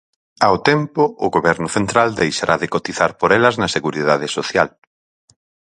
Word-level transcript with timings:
Ao 0.47 0.55
tempo, 0.69 1.01
o 1.25 1.27
Goberno 1.35 1.69
central 1.77 2.09
deixará 2.21 2.55
de 2.61 2.71
cotizar 2.75 3.11
por 3.19 3.29
elas 3.37 3.55
na 3.61 3.73
Seguridade 3.75 4.27
Social. 4.37 4.69